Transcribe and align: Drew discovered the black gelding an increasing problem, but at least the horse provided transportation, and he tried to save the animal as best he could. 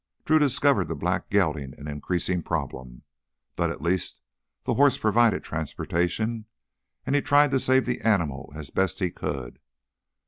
Drew 0.25 0.39
discovered 0.39 0.87
the 0.87 0.95
black 0.95 1.29
gelding 1.29 1.75
an 1.77 1.87
increasing 1.87 2.41
problem, 2.41 3.03
but 3.55 3.69
at 3.69 3.83
least 3.83 4.19
the 4.63 4.73
horse 4.73 4.97
provided 4.97 5.43
transportation, 5.43 6.45
and 7.05 7.13
he 7.15 7.21
tried 7.21 7.51
to 7.51 7.59
save 7.59 7.85
the 7.85 8.01
animal 8.01 8.51
as 8.55 8.71
best 8.71 8.97
he 8.97 9.11
could. 9.11 9.59